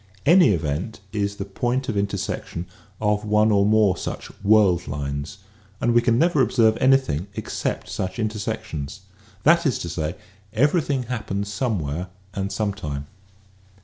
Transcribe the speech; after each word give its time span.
Any 0.25 0.49
event 0.49 0.99
is 1.13 1.35
the 1.35 1.45
point 1.45 1.87
of 1.87 1.95
intersection 1.95 2.65
of 2.99 3.23
one 3.23 3.51
or 3.51 3.67
more 3.67 3.95
such 3.95 4.31
world 4.43 4.87
lines 4.87 5.37
and 5.79 5.93
we 5.93 6.01
can 6.01 6.17
never 6.17 6.41
observe 6.41 6.75
anything 6.81 7.27
except 7.35 7.87
such 7.87 8.17
intersections. 8.17 9.01
That 9.43 9.63
is 9.67 9.77
to 9.77 9.89
say, 9.89 10.15
everything 10.53 11.03
happens 11.03 11.53
somewhere 11.53 12.07
and 12.33 12.51
some 12.51 12.73
time. 12.73 13.05